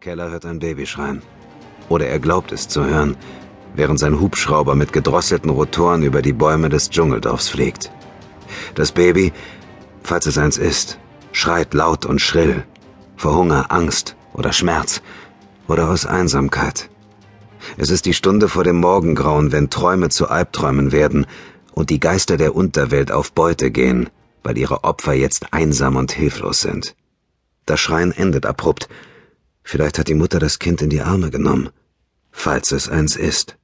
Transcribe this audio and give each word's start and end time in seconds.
Keller 0.00 0.30
hört 0.30 0.46
ein 0.46 0.60
Baby 0.60 0.86
schreien. 0.86 1.22
Oder 1.88 2.06
er 2.06 2.20
glaubt 2.20 2.52
es 2.52 2.68
zu 2.68 2.84
hören, 2.84 3.16
während 3.74 3.98
sein 3.98 4.20
Hubschrauber 4.20 4.76
mit 4.76 4.92
gedrosselten 4.92 5.50
Rotoren 5.50 6.04
über 6.04 6.22
die 6.22 6.32
Bäume 6.32 6.68
des 6.68 6.90
Dschungeldorfs 6.90 7.48
fliegt. 7.48 7.90
Das 8.76 8.92
Baby, 8.92 9.32
falls 10.04 10.26
es 10.26 10.38
eins 10.38 10.56
ist, 10.56 11.00
schreit 11.32 11.74
laut 11.74 12.06
und 12.06 12.20
schrill. 12.20 12.62
Vor 13.16 13.34
Hunger, 13.34 13.72
Angst 13.72 14.14
oder 14.34 14.52
Schmerz 14.52 15.02
oder 15.66 15.90
aus 15.90 16.06
Einsamkeit. 16.06 16.88
Es 17.76 17.90
ist 17.90 18.06
die 18.06 18.14
Stunde 18.14 18.48
vor 18.48 18.62
dem 18.62 18.78
Morgengrauen, 18.78 19.50
wenn 19.50 19.68
Träume 19.68 20.10
zu 20.10 20.28
Albträumen 20.28 20.92
werden 20.92 21.26
und 21.72 21.90
die 21.90 21.98
Geister 21.98 22.36
der 22.36 22.54
Unterwelt 22.54 23.10
auf 23.10 23.32
Beute 23.32 23.72
gehen, 23.72 24.08
weil 24.44 24.58
ihre 24.58 24.84
Opfer 24.84 25.14
jetzt 25.14 25.52
einsam 25.52 25.96
und 25.96 26.12
hilflos 26.12 26.60
sind. 26.60 26.94
Das 27.66 27.80
Schreien 27.80 28.12
endet 28.12 28.46
abrupt, 28.46 28.88
Vielleicht 29.70 29.98
hat 29.98 30.08
die 30.08 30.14
Mutter 30.14 30.38
das 30.38 30.58
Kind 30.58 30.80
in 30.80 30.88
die 30.88 31.02
Arme 31.02 31.30
genommen, 31.30 31.68
falls 32.30 32.72
es 32.72 32.88
eins 32.88 33.16
ist. 33.16 33.58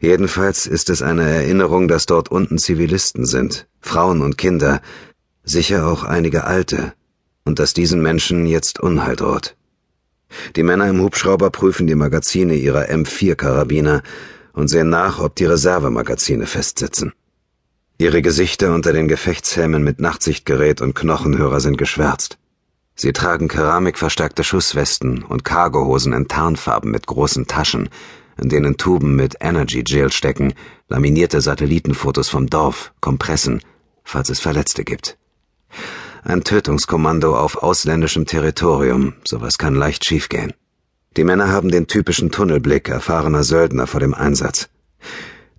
Jedenfalls 0.00 0.66
ist 0.66 0.88
es 0.88 1.02
eine 1.02 1.28
Erinnerung, 1.28 1.86
dass 1.86 2.06
dort 2.06 2.30
unten 2.30 2.56
Zivilisten 2.56 3.26
sind, 3.26 3.66
Frauen 3.82 4.22
und 4.22 4.38
Kinder, 4.38 4.80
sicher 5.44 5.86
auch 5.86 6.04
einige 6.04 6.44
Alte, 6.44 6.94
und 7.44 7.58
dass 7.58 7.74
diesen 7.74 8.00
Menschen 8.00 8.46
jetzt 8.46 8.80
Unheil 8.80 9.14
droht. 9.14 9.54
Die 10.56 10.62
Männer 10.62 10.88
im 10.88 11.02
Hubschrauber 11.02 11.50
prüfen 11.50 11.86
die 11.86 11.94
Magazine 11.94 12.54
ihrer 12.54 12.88
M4-Karabiner 12.88 14.02
und 14.54 14.68
sehen 14.68 14.88
nach, 14.88 15.18
ob 15.18 15.36
die 15.36 15.44
Reservemagazine 15.44 16.46
festsitzen. 16.46 17.12
Ihre 17.98 18.22
Gesichter 18.22 18.74
unter 18.74 18.94
den 18.94 19.08
Gefechtshelmen 19.08 19.84
mit 19.84 20.00
Nachtsichtgerät 20.00 20.80
und 20.80 20.94
Knochenhörer 20.94 21.60
sind 21.60 21.76
geschwärzt. 21.76 22.38
Sie 23.02 23.12
tragen 23.12 23.48
keramikverstärkte 23.48 24.44
Schusswesten 24.44 25.24
und 25.24 25.44
Cargohosen 25.44 26.12
in 26.12 26.28
Tarnfarben 26.28 26.88
mit 26.88 27.08
großen 27.08 27.48
Taschen, 27.48 27.88
in 28.40 28.48
denen 28.48 28.76
Tuben 28.76 29.16
mit 29.16 29.38
Energy 29.40 29.82
Gel 29.82 30.12
stecken, 30.12 30.54
laminierte 30.86 31.40
Satellitenfotos 31.40 32.28
vom 32.28 32.48
Dorf, 32.48 32.92
Kompressen, 33.00 33.60
falls 34.04 34.30
es 34.30 34.38
Verletzte 34.38 34.84
gibt. 34.84 35.18
Ein 36.22 36.44
Tötungskommando 36.44 37.36
auf 37.36 37.64
ausländischem 37.64 38.24
Territorium, 38.24 39.14
sowas 39.24 39.58
kann 39.58 39.74
leicht 39.74 40.04
schiefgehen. 40.04 40.52
Die 41.16 41.24
Männer 41.24 41.50
haben 41.50 41.72
den 41.72 41.88
typischen 41.88 42.30
Tunnelblick 42.30 42.88
erfahrener 42.88 43.42
Söldner 43.42 43.88
vor 43.88 43.98
dem 43.98 44.14
Einsatz. 44.14 44.68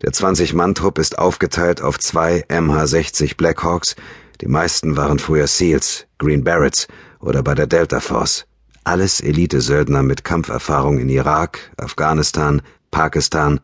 Der 0.04 0.12
20-Mann-Trupp 0.12 1.00
ist 1.00 1.18
aufgeteilt 1.18 1.82
auf 1.82 1.98
zwei 1.98 2.44
MH-60 2.50 3.38
Blackhawks, 3.38 3.96
die 4.42 4.48
meisten 4.48 4.98
waren 4.98 5.18
früher 5.18 5.48
SEALs, 5.48 6.08
Green 6.18 6.44
Berets 6.44 6.90
oder 7.22 7.42
bei 7.42 7.56
der 7.56 7.68
Delta 7.68 8.02
Force. 8.02 8.46
Alles 8.84 9.22
Elite-Söldner 9.22 10.04
mit 10.04 10.26
Kampferfahrung 10.26 11.00
in 11.00 11.08
Irak, 11.08 11.72
Afghanistan, 11.78 12.62
Pakistan, 12.92 13.62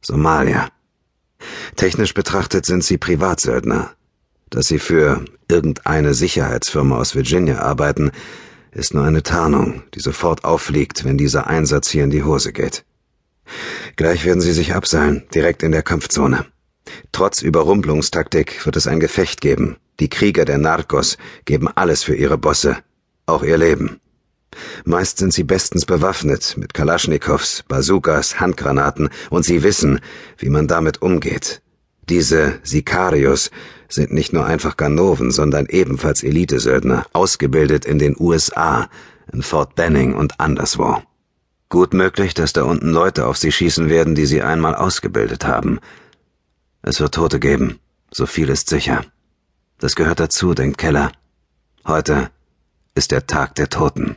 Somalia. 0.00 0.68
Technisch 1.76 2.14
betrachtet 2.14 2.64
sind 2.64 2.82
sie 2.82 2.96
Privatsöldner. 2.96 3.90
Dass 4.48 4.68
sie 4.68 4.78
für 4.78 5.22
irgendeine 5.48 6.14
Sicherheitsfirma 6.14 6.96
aus 6.96 7.14
Virginia 7.14 7.58
arbeiten, 7.58 8.12
ist 8.70 8.94
nur 8.94 9.04
eine 9.04 9.22
Tarnung, 9.22 9.82
die 9.94 10.00
sofort 10.00 10.44
auffliegt, 10.44 11.04
wenn 11.04 11.18
dieser 11.18 11.48
Einsatz 11.48 11.90
hier 11.90 12.04
in 12.04 12.10
die 12.10 12.24
Hose 12.24 12.54
geht. 12.54 12.86
Gleich 13.96 14.24
werden 14.24 14.40
sie 14.40 14.52
sich 14.52 14.74
abseilen, 14.74 15.24
direkt 15.34 15.62
in 15.62 15.72
der 15.72 15.82
Kampfzone. 15.82 16.46
Trotz 17.12 17.42
Überrumpelungstaktik 17.42 18.64
wird 18.64 18.76
es 18.76 18.86
ein 18.86 19.00
Gefecht 19.00 19.40
geben. 19.40 19.76
Die 20.00 20.08
Krieger 20.08 20.44
der 20.44 20.58
Narcos 20.58 21.18
geben 21.44 21.68
alles 21.68 22.02
für 22.02 22.14
ihre 22.14 22.38
Bosse, 22.38 22.78
auch 23.26 23.42
ihr 23.42 23.58
Leben. 23.58 24.00
Meist 24.84 25.18
sind 25.18 25.32
sie 25.32 25.44
bestens 25.44 25.86
bewaffnet 25.86 26.56
mit 26.58 26.74
Kalaschnikows, 26.74 27.64
Bazookas, 27.68 28.40
Handgranaten 28.40 29.08
und 29.30 29.44
sie 29.44 29.62
wissen, 29.62 30.00
wie 30.38 30.50
man 30.50 30.66
damit 30.66 31.00
umgeht. 31.00 31.62
Diese 32.08 32.58
Sicarios 32.62 33.50
sind 33.88 34.12
nicht 34.12 34.32
nur 34.32 34.44
einfach 34.44 34.76
Ganoven, 34.76 35.30
sondern 35.30 35.66
ebenfalls 35.66 36.22
Elitesöldner, 36.22 37.06
ausgebildet 37.12 37.84
in 37.84 37.98
den 37.98 38.16
USA, 38.18 38.88
in 39.32 39.42
Fort 39.42 39.74
Benning 39.76 40.14
und 40.14 40.40
anderswo. 40.40 41.02
Gut 41.72 41.94
möglich, 41.94 42.34
dass 42.34 42.52
da 42.52 42.64
unten 42.64 42.90
Leute 42.90 43.26
auf 43.26 43.38
sie 43.38 43.50
schießen 43.50 43.88
werden, 43.88 44.14
die 44.14 44.26
sie 44.26 44.42
einmal 44.42 44.74
ausgebildet 44.74 45.46
haben. 45.46 45.80
Es 46.82 47.00
wird 47.00 47.14
Tote 47.14 47.40
geben, 47.40 47.78
so 48.10 48.26
viel 48.26 48.50
ist 48.50 48.68
sicher. 48.68 49.06
Das 49.78 49.96
gehört 49.96 50.20
dazu, 50.20 50.52
denkt 50.52 50.76
Keller. 50.76 51.12
Heute 51.86 52.28
ist 52.94 53.10
der 53.10 53.26
Tag 53.26 53.54
der 53.54 53.70
Toten. 53.70 54.16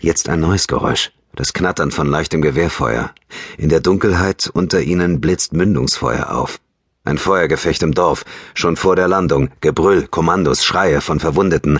Jetzt 0.00 0.30
ein 0.30 0.40
neues 0.40 0.66
Geräusch, 0.68 1.12
das 1.34 1.52
Knattern 1.52 1.90
von 1.90 2.06
leichtem 2.06 2.40
Gewehrfeuer. 2.40 3.10
In 3.58 3.68
der 3.68 3.80
Dunkelheit 3.80 4.48
unter 4.50 4.80
ihnen 4.80 5.20
blitzt 5.20 5.52
Mündungsfeuer 5.52 6.30
auf. 6.30 6.60
Ein 7.04 7.18
Feuergefecht 7.18 7.82
im 7.82 7.92
Dorf, 7.92 8.24
schon 8.54 8.76
vor 8.76 8.96
der 8.96 9.08
Landung, 9.08 9.50
Gebrüll, 9.60 10.06
Kommandos, 10.06 10.64
Schreie 10.64 11.02
von 11.02 11.20
Verwundeten. 11.20 11.78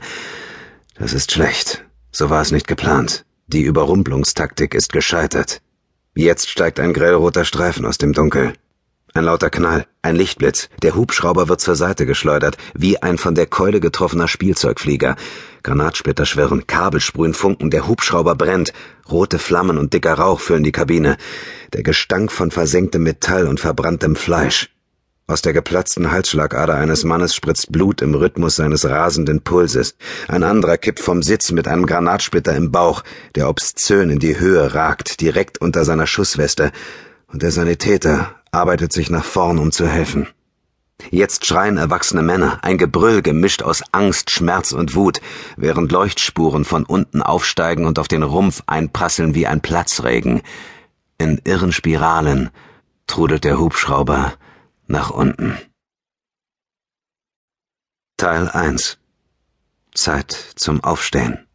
Das 0.98 1.14
ist 1.14 1.32
schlecht. 1.32 1.86
So 2.12 2.28
war 2.28 2.42
es 2.42 2.52
nicht 2.52 2.68
geplant. 2.68 3.24
Die 3.50 3.62
Überrumpelungstaktik 3.62 4.74
ist 4.74 4.92
gescheitert. 4.92 5.62
Jetzt 6.14 6.50
steigt 6.50 6.78
ein 6.80 6.92
grellroter 6.92 7.46
Streifen 7.46 7.86
aus 7.86 7.96
dem 7.96 8.12
Dunkel. 8.12 8.52
Ein 9.14 9.24
lauter 9.24 9.48
Knall, 9.48 9.86
ein 10.02 10.16
Lichtblitz, 10.16 10.68
der 10.82 10.94
Hubschrauber 10.94 11.48
wird 11.48 11.62
zur 11.62 11.74
Seite 11.74 12.04
geschleudert, 12.04 12.58
wie 12.74 13.02
ein 13.02 13.16
von 13.16 13.34
der 13.34 13.46
Keule 13.46 13.80
getroffener 13.80 14.28
Spielzeugflieger. 14.28 15.16
Granatsplitter 15.62 16.26
schwirren, 16.26 16.66
Kabel 16.66 17.00
sprühen 17.00 17.32
Funken, 17.32 17.70
der 17.70 17.88
Hubschrauber 17.88 18.34
brennt, 18.34 18.74
rote 19.10 19.38
Flammen 19.38 19.78
und 19.78 19.94
dicker 19.94 20.12
Rauch 20.12 20.40
füllen 20.40 20.62
die 20.62 20.70
Kabine. 20.70 21.16
Der 21.72 21.82
Gestank 21.82 22.30
von 22.30 22.50
versenktem 22.50 23.02
Metall 23.02 23.46
und 23.46 23.60
verbranntem 23.60 24.14
Fleisch. 24.14 24.68
Aus 25.30 25.42
der 25.42 25.52
geplatzten 25.52 26.10
Halsschlagader 26.10 26.76
eines 26.76 27.04
Mannes 27.04 27.34
spritzt 27.34 27.70
Blut 27.70 28.00
im 28.00 28.14
Rhythmus 28.14 28.56
seines 28.56 28.88
rasenden 28.88 29.42
Pulses. 29.42 29.94
Ein 30.26 30.42
anderer 30.42 30.78
kippt 30.78 31.00
vom 31.00 31.22
Sitz 31.22 31.52
mit 31.52 31.68
einem 31.68 31.84
Granatsplitter 31.84 32.56
im 32.56 32.72
Bauch, 32.72 33.04
der 33.34 33.50
obszön 33.50 34.08
in 34.08 34.20
die 34.20 34.40
Höhe 34.40 34.72
ragt, 34.72 35.20
direkt 35.20 35.60
unter 35.60 35.84
seiner 35.84 36.06
Schussweste. 36.06 36.72
Und 37.26 37.42
der 37.42 37.50
Sanitäter, 37.50 38.36
arbeitet 38.52 38.94
sich 38.94 39.10
nach 39.10 39.24
vorn, 39.24 39.58
um 39.58 39.70
zu 39.70 39.86
helfen. 39.86 40.28
Jetzt 41.10 41.44
schreien 41.44 41.76
erwachsene 41.76 42.22
Männer, 42.22 42.60
ein 42.62 42.78
Gebrüll 42.78 43.20
gemischt 43.20 43.62
aus 43.62 43.82
Angst, 43.92 44.30
Schmerz 44.30 44.72
und 44.72 44.94
Wut, 44.94 45.20
während 45.58 45.92
Leuchtspuren 45.92 46.64
von 46.64 46.84
unten 46.84 47.20
aufsteigen 47.20 47.84
und 47.84 47.98
auf 47.98 48.08
den 48.08 48.22
Rumpf 48.22 48.62
einprasseln 48.66 49.34
wie 49.34 49.46
ein 49.46 49.60
Platzregen. 49.60 50.40
In 51.18 51.38
irren 51.44 51.72
Spiralen 51.72 52.48
trudelt 53.06 53.44
der 53.44 53.60
Hubschrauber 53.60 54.32
nach 54.88 55.10
unten. 55.10 55.56
Teil 58.16 58.48
1 58.48 58.98
Zeit 59.94 60.32
zum 60.56 60.82
Aufstehen. 60.82 61.46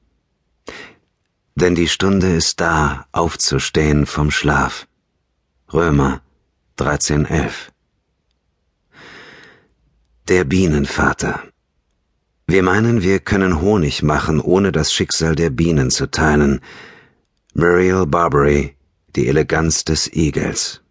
Denn 1.55 1.75
die 1.75 1.87
Stunde 1.87 2.35
ist 2.35 2.59
da, 2.59 3.07
aufzustehen 3.11 4.05
vom 4.05 4.31
Schlaf. 4.31 4.87
Römer 5.71 6.21
1311 6.79 7.71
Der 10.27 10.43
Bienenvater 10.43 11.43
Wir 12.45 12.61
meinen, 12.61 13.01
wir 13.01 13.19
können 13.19 13.61
Honig 13.61 14.03
machen, 14.03 14.39
ohne 14.39 14.71
das 14.71 14.93
Schicksal 14.93 15.35
der 15.35 15.49
Bienen 15.49 15.89
zu 15.89 16.11
teilen. 16.11 16.59
Muriel 17.55 18.05
Barbary, 18.05 18.75
Die 19.15 19.27
Eleganz 19.27 19.83
des 19.83 20.07
Igels. 20.13 20.82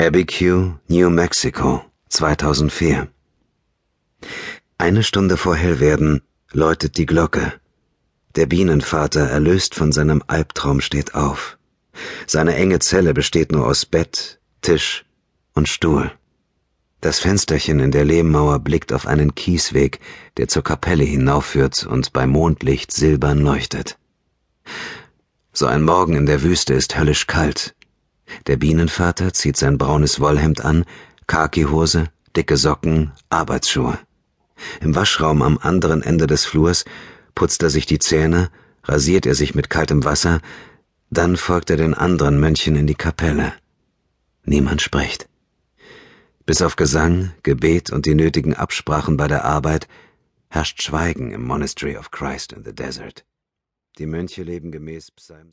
Abiquiu, 0.00 0.78
New 0.86 1.10
Mexico, 1.10 1.84
2004 2.10 3.08
Eine 4.78 5.02
Stunde 5.02 5.36
vor 5.36 5.56
Hellwerden 5.56 6.22
läutet 6.52 6.98
die 6.98 7.04
Glocke. 7.04 7.54
Der 8.36 8.46
Bienenvater, 8.46 9.28
erlöst 9.28 9.74
von 9.74 9.90
seinem 9.90 10.22
Albtraum, 10.28 10.80
steht 10.80 11.16
auf. 11.16 11.58
Seine 12.28 12.54
enge 12.54 12.78
Zelle 12.78 13.12
besteht 13.12 13.50
nur 13.50 13.66
aus 13.66 13.86
Bett, 13.86 14.38
Tisch 14.62 15.04
und 15.54 15.68
Stuhl. 15.68 16.12
Das 17.00 17.18
Fensterchen 17.18 17.80
in 17.80 17.90
der 17.90 18.04
Lehmmauer 18.04 18.60
blickt 18.60 18.92
auf 18.92 19.04
einen 19.04 19.34
Kiesweg, 19.34 19.98
der 20.36 20.46
zur 20.46 20.62
Kapelle 20.62 21.02
hinaufführt 21.02 21.84
und 21.84 22.12
bei 22.12 22.28
Mondlicht 22.28 22.92
silbern 22.92 23.40
leuchtet. 23.40 23.98
So 25.52 25.66
ein 25.66 25.82
Morgen 25.82 26.14
in 26.14 26.26
der 26.26 26.42
Wüste 26.42 26.74
ist 26.74 26.96
höllisch 26.96 27.26
kalt. 27.26 27.74
Der 28.46 28.56
Bienenvater 28.56 29.32
zieht 29.32 29.56
sein 29.56 29.78
braunes 29.78 30.20
Wollhemd 30.20 30.64
an, 30.64 30.84
Khakihose, 31.26 32.08
dicke 32.36 32.56
Socken, 32.56 33.12
Arbeitsschuhe. 33.30 33.98
Im 34.80 34.94
Waschraum 34.94 35.42
am 35.42 35.58
anderen 35.58 36.02
Ende 36.02 36.26
des 36.26 36.44
Flurs 36.44 36.84
putzt 37.34 37.62
er 37.62 37.70
sich 37.70 37.86
die 37.86 37.98
Zähne, 37.98 38.50
rasiert 38.84 39.26
er 39.26 39.34
sich 39.34 39.54
mit 39.54 39.70
kaltem 39.70 40.04
Wasser, 40.04 40.40
dann 41.10 41.36
folgt 41.36 41.70
er 41.70 41.76
den 41.76 41.94
anderen 41.94 42.40
Mönchen 42.40 42.76
in 42.76 42.86
die 42.86 42.94
Kapelle. 42.94 43.52
Niemand 44.44 44.82
spricht. 44.82 45.28
Bis 46.44 46.62
auf 46.62 46.76
Gesang, 46.76 47.32
Gebet 47.42 47.90
und 47.90 48.06
die 48.06 48.14
nötigen 48.14 48.54
Absprachen 48.54 49.16
bei 49.16 49.28
der 49.28 49.44
Arbeit 49.44 49.86
herrscht 50.48 50.82
Schweigen 50.82 51.30
im 51.30 51.44
Monastery 51.44 51.96
of 51.96 52.10
Christ 52.10 52.52
in 52.52 52.64
the 52.64 52.74
Desert. 52.74 53.24
Die 53.98 54.06
Mönche 54.06 54.42
leben 54.42 54.72
gemäß 54.72 55.10
Psalm 55.12 55.46